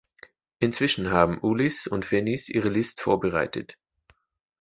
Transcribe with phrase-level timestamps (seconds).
[0.57, 3.77] Inzwischen haben Ulisse und Fenice ihre List vorbereitet.